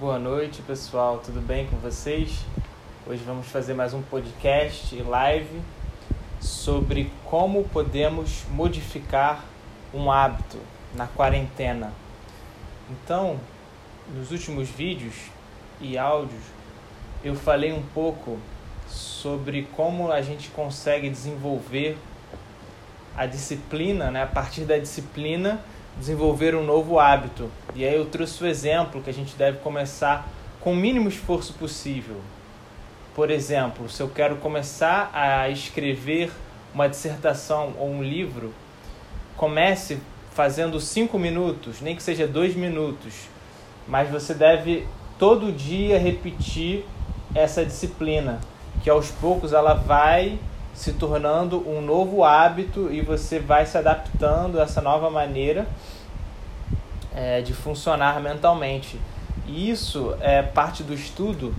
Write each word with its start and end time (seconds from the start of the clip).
Boa 0.00 0.18
noite, 0.18 0.62
pessoal. 0.62 1.18
Tudo 1.18 1.42
bem 1.42 1.66
com 1.66 1.76
vocês? 1.76 2.46
Hoje 3.06 3.22
vamos 3.22 3.48
fazer 3.48 3.74
mais 3.74 3.92
um 3.92 4.00
podcast 4.00 4.96
live 5.02 5.60
sobre 6.40 7.12
como 7.26 7.64
podemos 7.64 8.44
modificar 8.50 9.44
um 9.92 10.10
hábito 10.10 10.56
na 10.94 11.06
quarentena. 11.06 11.92
Então, 12.88 13.38
nos 14.14 14.30
últimos 14.30 14.70
vídeos 14.70 15.16
e 15.82 15.98
áudios, 15.98 16.44
eu 17.22 17.34
falei 17.34 17.70
um 17.70 17.82
pouco 17.82 18.38
sobre 18.88 19.68
como 19.76 20.10
a 20.10 20.22
gente 20.22 20.48
consegue 20.48 21.10
desenvolver 21.10 21.98
a 23.14 23.26
disciplina, 23.26 24.10
né? 24.10 24.22
a 24.22 24.26
partir 24.26 24.62
da 24.62 24.78
disciplina, 24.78 25.60
desenvolver 25.98 26.54
um 26.54 26.64
novo 26.64 26.98
hábito. 26.98 27.50
E 27.74 27.84
aí 27.84 27.94
eu 27.94 28.06
trouxe 28.06 28.42
o 28.42 28.46
exemplo 28.46 29.02
que 29.02 29.10
a 29.10 29.12
gente 29.12 29.36
deve 29.36 29.58
começar 29.58 30.28
com 30.60 30.72
o 30.72 30.76
mínimo 30.76 31.08
esforço 31.08 31.54
possível. 31.54 32.16
Por 33.14 33.30
exemplo, 33.30 33.88
se 33.88 34.02
eu 34.02 34.08
quero 34.08 34.36
começar 34.36 35.10
a 35.12 35.48
escrever 35.48 36.30
uma 36.72 36.88
dissertação 36.88 37.74
ou 37.78 37.90
um 37.90 38.02
livro, 38.02 38.54
comece 39.36 39.98
fazendo 40.32 40.80
cinco 40.80 41.18
minutos, 41.18 41.80
nem 41.80 41.96
que 41.96 42.02
seja 42.02 42.26
dois 42.26 42.54
minutos, 42.54 43.14
mas 43.88 44.08
você 44.08 44.32
deve 44.32 44.86
todo 45.18 45.52
dia 45.52 45.98
repetir 45.98 46.84
essa 47.34 47.64
disciplina, 47.64 48.40
que 48.82 48.88
aos 48.88 49.10
poucos 49.10 49.52
ela 49.52 49.74
vai 49.74 50.38
se 50.80 50.94
tornando 50.94 51.62
um 51.68 51.82
novo 51.82 52.24
hábito 52.24 52.90
e 52.90 53.02
você 53.02 53.38
vai 53.38 53.66
se 53.66 53.76
adaptando 53.76 54.58
a 54.58 54.62
essa 54.62 54.80
nova 54.80 55.10
maneira 55.10 55.68
é, 57.14 57.42
de 57.42 57.52
funcionar 57.52 58.18
mentalmente. 58.18 58.98
E 59.46 59.68
isso 59.68 60.16
é 60.20 60.40
parte 60.40 60.82
do 60.82 60.94
estudo 60.94 61.54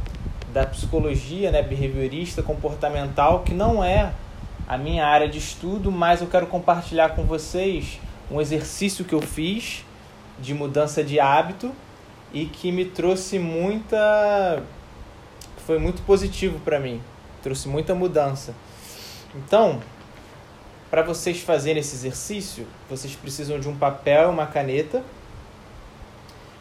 da 0.52 0.66
psicologia 0.66 1.52
né, 1.52 1.62
behaviorista 1.62 2.42
comportamental, 2.42 3.42
que 3.42 3.54
não 3.54 3.84
é 3.84 4.12
a 4.68 4.76
minha 4.76 5.06
área 5.06 5.30
de 5.30 5.38
estudo, 5.38 5.92
mas 5.92 6.22
eu 6.22 6.28
quero 6.28 6.48
compartilhar 6.48 7.10
com 7.10 7.24
vocês 7.24 8.00
um 8.32 8.42
exercício 8.42 9.06
que 9.06 9.14
eu 9.14 9.22
fiz 9.22 9.86
de 10.40 10.52
mudança 10.56 11.04
de 11.04 11.20
hábito 11.20 11.72
e 12.34 12.48
que 12.48 12.72
me 12.72 12.86
trouxe 12.86 13.38
muita. 13.38 14.64
foi 15.58 15.78
muito 15.78 16.02
positivo 16.08 16.60
para 16.66 16.80
mim, 16.80 17.00
trouxe 17.44 17.68
muita 17.68 17.94
mudança. 17.94 18.56
Então, 19.36 19.82
para 20.90 21.02
vocês 21.02 21.42
fazerem 21.42 21.80
esse 21.80 21.96
exercício, 21.96 22.68
vocês 22.90 23.16
precisam 23.16 23.60
de 23.60 23.70
um 23.70 23.76
papel 23.78 24.30
e 24.30 24.32
uma 24.32 24.46
caneta. 24.46 25.04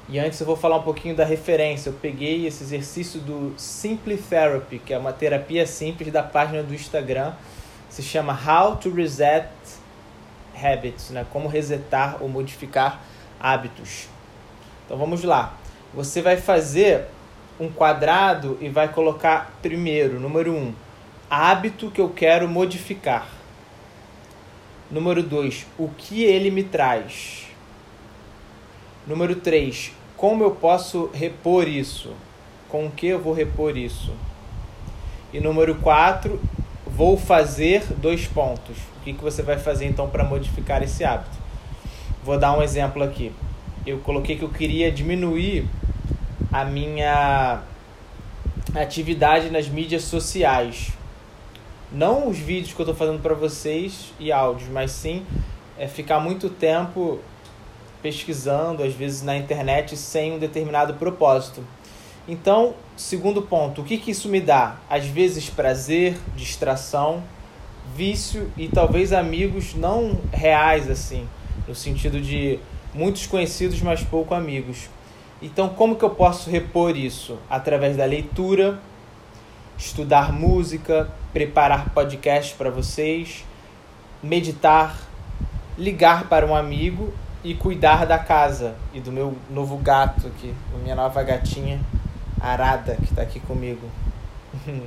E 0.09 0.19
antes 0.19 0.41
eu 0.41 0.47
vou 0.47 0.57
falar 0.57 0.77
um 0.77 0.83
pouquinho 0.83 1.15
da 1.15 1.25
referência. 1.25 1.91
Eu 1.91 1.95
peguei 1.95 2.47
esse 2.47 2.63
exercício 2.63 3.21
do 3.21 3.55
Simple 3.57 4.17
Therapy, 4.17 4.79
que 4.79 4.95
é 4.95 4.99
uma 4.99 5.13
terapia 5.13 5.67
simples 5.67 6.13
da 6.13 6.23
página 6.23 6.63
do 6.63 6.75
Instagram. 6.75 7.33
Se 7.89 8.03
chama 8.03 8.33
How 8.33 8.77
to 8.77 8.91
Reset 8.91 9.49
Habits, 10.55 11.11
né? 11.11 11.27
Como 11.33 11.49
resetar 11.49 12.19
ou 12.21 12.29
modificar 12.29 13.01
hábitos. 13.41 14.09
Então 14.85 14.97
vamos 14.97 15.25
lá. 15.25 15.55
Você 15.95 16.23
vai 16.23 16.37
fazer 16.37 17.07
um 17.59 17.71
quadrado 17.71 18.57
e 18.61 18.69
vai 18.69 18.89
colocar 18.89 19.59
primeiro, 19.61 20.19
número 20.21 20.53
1, 20.53 20.57
um, 20.57 20.75
hábito 21.31 21.93
que 21.93 22.01
eu 22.01 22.09
quero 22.09 22.49
modificar. 22.49 23.29
Número 24.91 25.23
2, 25.23 25.65
o 25.79 25.89
que 25.89 26.25
ele 26.25 26.51
me 26.51 26.65
traz. 26.65 27.47
Número 29.07 29.37
3, 29.37 29.93
como 30.17 30.43
eu 30.43 30.51
posso 30.51 31.09
repor 31.15 31.69
isso? 31.69 32.13
Com 32.69 32.87
o 32.87 32.91
que 32.91 33.07
eu 33.07 33.21
vou 33.21 33.33
repor 33.33 33.77
isso? 33.77 34.13
E 35.33 35.39
número 35.39 35.77
4, 35.77 36.41
vou 36.85 37.17
fazer 37.17 37.85
dois 37.99 38.27
pontos. 38.27 38.77
O 38.97 39.05
que, 39.05 39.13
que 39.13 39.23
você 39.23 39.41
vai 39.41 39.57
fazer 39.57 39.87
então 39.87 40.11
para 40.11 40.25
modificar 40.25 40.83
esse 40.83 41.05
hábito? 41.05 41.39
Vou 42.25 42.37
dar 42.37 42.59
um 42.59 42.63
exemplo 42.63 43.05
aqui. 43.05 43.31
Eu 43.87 43.99
coloquei 44.01 44.37
que 44.37 44.43
eu 44.43 44.51
queria 44.51 44.91
diminuir 44.91 45.65
a 46.53 46.65
minha 46.65 47.63
atividade 48.75 49.49
nas 49.49 49.69
mídias 49.69 50.03
sociais 50.03 50.99
não 51.93 52.29
os 52.29 52.39
vídeos 52.39 52.73
que 52.73 52.81
eu 52.81 52.85
estou 52.85 52.95
fazendo 52.95 53.21
para 53.21 53.35
vocês 53.35 54.13
e 54.19 54.31
áudios, 54.31 54.69
mas 54.71 54.93
sim 54.93 55.25
é 55.79 55.89
ficar 55.89 56.21
muito 56.21 56.49
tempo 56.49 57.19
pesquisando, 58.03 58.83
às 58.83 58.95
vezes 58.95 59.23
na 59.23 59.37
internet, 59.37 59.97
sem 59.97 60.33
um 60.33 60.39
determinado 60.39 60.95
propósito. 60.95 61.65
Então, 62.29 62.75
segundo 62.97 63.43
ponto, 63.43 63.81
o 63.81 63.85
que, 63.85 63.97
que 63.97 64.11
isso 64.11 64.29
me 64.29 64.41
dá? 64.41 64.77
Às 64.89 65.07
vezes 65.07 65.51
prazer, 65.51 66.17
distração, 66.37 67.23
vício 67.97 68.51
e 68.57 68.69
talvez 68.69 69.13
amigos 69.13 69.75
não 69.75 70.19
reais 70.33 70.89
assim, 70.89 71.27
no 71.67 71.75
sentido 71.75 72.21
de 72.21 72.59
muitos 72.95 73.27
conhecidos, 73.27 73.81
mas 73.83 74.03
pouco 74.03 74.35
amigos. 74.35 74.89
Então, 75.43 75.71
como 75.71 75.97
que 75.97 76.05
eu 76.05 76.11
posso 76.11 76.51
repor 76.51 76.97
isso? 76.97 77.39
Através 77.49 77.97
da 77.97 78.05
leitura, 78.05 78.79
estudar 79.81 80.31
música, 80.31 81.11
preparar 81.33 81.89
podcast 81.89 82.55
para 82.55 82.71
vocês, 82.71 83.47
meditar, 84.23 84.95
ligar 85.79 86.29
para 86.29 86.45
um 86.45 86.55
amigo 86.55 87.15
e 87.43 87.55
cuidar 87.55 88.05
da 88.05 88.19
casa 88.19 88.75
e 88.93 89.01
do 89.01 89.11
meu 89.11 89.35
novo 89.49 89.79
gato 89.79 90.27
aqui, 90.27 90.55
da 90.71 90.79
minha 90.79 90.95
nova 90.95 91.23
gatinha 91.23 91.81
Arada 92.39 92.95
que 92.97 93.05
está 93.05 93.23
aqui 93.23 93.41
comigo. 93.41 93.89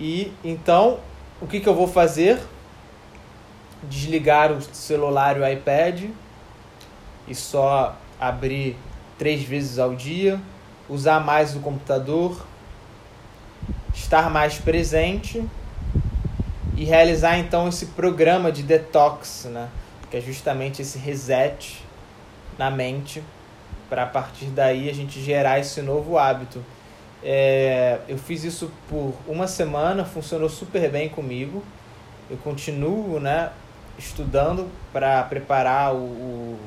e 0.00 0.32
então, 0.44 0.98
o 1.40 1.46
que, 1.46 1.60
que 1.60 1.68
eu 1.68 1.74
vou 1.74 1.86
fazer? 1.86 2.40
Desligar 3.84 4.50
o 4.50 4.60
celular 4.60 5.36
e 5.36 5.40
o 5.40 5.48
iPad 5.48 6.10
e 7.28 7.34
só 7.36 7.96
abrir 8.20 8.76
três 9.16 9.44
vezes 9.44 9.78
ao 9.78 9.94
dia, 9.94 10.40
usar 10.88 11.20
mais 11.20 11.54
o 11.54 11.60
computador, 11.60 12.49
estar 14.00 14.30
mais 14.30 14.58
presente 14.58 15.44
e 16.76 16.84
realizar 16.84 17.38
então 17.38 17.68
esse 17.68 17.86
programa 17.86 18.50
de 18.50 18.62
detox, 18.62 19.44
né? 19.44 19.68
que 20.10 20.16
é 20.16 20.20
justamente 20.20 20.82
esse 20.82 20.98
reset 20.98 21.84
na 22.58 22.70
mente 22.70 23.22
para 23.88 24.04
a 24.04 24.06
partir 24.06 24.46
daí 24.46 24.88
a 24.88 24.94
gente 24.94 25.20
gerar 25.20 25.58
esse 25.58 25.82
novo 25.82 26.18
hábito. 26.18 26.64
É, 27.22 27.98
eu 28.08 28.16
fiz 28.16 28.42
isso 28.42 28.72
por 28.88 29.14
uma 29.28 29.46
semana, 29.46 30.04
funcionou 30.04 30.48
super 30.48 30.90
bem 30.90 31.08
comigo. 31.08 31.62
Eu 32.30 32.38
continuo 32.38 33.20
né, 33.20 33.50
estudando 33.98 34.68
para 34.92 35.22
preparar 35.24 35.94
o, 35.94 35.98
o, 35.98 36.58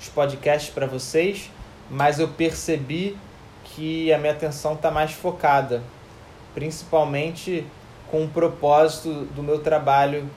os 0.00 0.08
podcasts 0.08 0.72
para 0.72 0.86
vocês, 0.86 1.50
mas 1.90 2.20
eu 2.20 2.28
percebi 2.28 3.16
que 3.64 4.12
a 4.12 4.18
minha 4.18 4.32
atenção 4.32 4.74
está 4.74 4.90
mais 4.90 5.12
focada 5.12 5.82
principalmente 6.54 7.66
com 8.10 8.24
o 8.24 8.28
propósito 8.28 9.26
do 9.34 9.42
meu 9.42 9.58
trabalho 9.58 10.28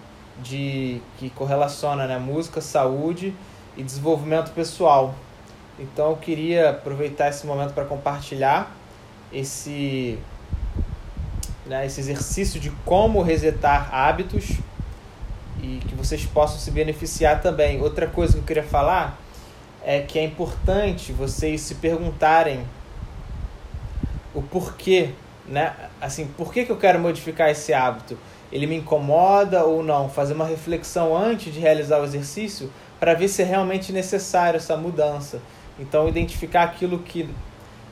de 0.42 1.02
que 1.18 1.30
correlaciona 1.30 2.08
né, 2.08 2.18
música, 2.18 2.60
saúde 2.60 3.34
e 3.76 3.84
desenvolvimento 3.84 4.52
pessoal. 4.52 5.14
Então 5.80 6.12
eu 6.12 6.18
queria 6.18 6.72
aproveitar 6.72 7.30
esse 7.30 7.46
momento 7.46 7.74
para 7.74 7.86
compartilhar 7.86 8.76
esse, 9.32 10.18
né, 11.66 11.86
esse 11.86 12.00
exercício 12.00 12.60
de 12.60 12.72
como 12.84 13.22
resetar 13.22 13.94
hábitos 13.94 14.58
e 15.62 15.80
que 15.88 15.96
vocês 15.96 16.26
possam 16.26 16.58
se 16.58 16.72
beneficiar 16.72 17.42
também. 17.42 17.82
Outra 17.82 18.08
coisa 18.08 18.34
que 18.34 18.40
eu 18.40 18.44
queria 18.44 18.64
falar 18.64 19.20
é 19.84 20.02
que 20.02 20.18
é 20.18 20.24
importante 20.24 21.12
vocês 21.12 21.62
se 21.62 21.76
perguntarem 21.76 22.66
o 24.34 24.42
porquê 24.42 25.12
né? 25.48 25.74
Assim, 26.02 26.28
por 26.38 26.54
que, 26.54 26.66
que 26.66 26.72
eu 26.72 26.78
quero 26.78 27.00
modificar 27.00 27.50
esse 27.50 27.74
hábito? 27.74 28.18
Ele 28.52 28.68
me 28.68 28.76
incomoda 28.76 29.64
ou 29.64 29.84
não? 29.84 30.10
Fazer 30.10 30.34
uma 30.34 30.46
reflexão 30.46 31.16
antes 31.16 31.54
de 31.54 31.60
realizar 31.60 32.00
o 32.00 32.04
exercício 32.04 32.72
para 33.00 33.14
ver 33.14 33.28
se 33.28 33.42
é 33.42 33.46
realmente 33.46 33.92
necessário 33.92 34.58
essa 34.58 34.76
mudança. 34.76 35.40
Então, 35.80 36.08
identificar 36.08 36.64
aquilo 36.64 37.00
que 37.00 37.30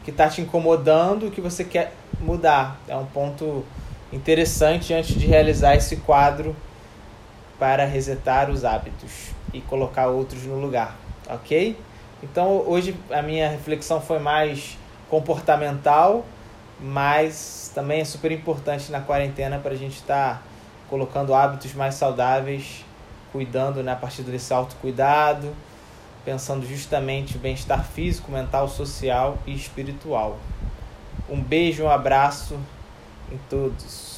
que 0.05 0.11
está 0.11 0.29
te 0.29 0.39
incomodando, 0.39 1.31
que 1.31 1.41
você 1.41 1.63
quer 1.63 1.91
mudar. 2.21 2.79
É 2.87 2.95
um 2.95 3.07
ponto 3.07 3.65
interessante 4.13 4.93
antes 4.93 5.15
de 5.15 5.25
realizar 5.25 5.75
esse 5.75 5.97
quadro 5.97 6.55
para 7.57 7.85
resetar 7.85 8.51
os 8.51 8.63
hábitos 8.63 9.31
e 9.51 9.61
colocar 9.61 10.07
outros 10.07 10.43
no 10.43 10.59
lugar, 10.59 10.95
ok? 11.27 11.75
Então 12.21 12.63
hoje 12.67 12.95
a 13.09 13.23
minha 13.23 13.49
reflexão 13.49 13.99
foi 13.99 14.19
mais 14.19 14.77
comportamental 15.09 16.23
mas 16.79 17.71
também 17.73 18.01
é 18.01 18.05
super 18.05 18.31
importante 18.31 18.91
na 18.91 19.01
quarentena 19.01 19.59
para 19.59 19.71
a 19.71 19.77
gente 19.77 19.95
estar 19.95 20.35
tá 20.35 20.41
colocando 20.89 21.33
hábitos 21.33 21.73
mais 21.73 21.95
saudáveis, 21.95 22.83
cuidando 23.31 23.81
né, 23.83 23.93
a 23.93 23.95
partir 23.95 24.21
desse 24.23 24.53
autocuidado 24.53 25.53
pensando 26.25 26.67
justamente 26.67 27.37
bem-estar 27.37 27.85
físico, 27.85 28.31
mental, 28.31 28.67
social 28.67 29.37
e 29.45 29.53
espiritual. 29.53 30.39
Um 31.29 31.39
beijo, 31.39 31.83
um 31.83 31.89
abraço 31.89 32.57
em 33.31 33.37
todos. 33.47 34.14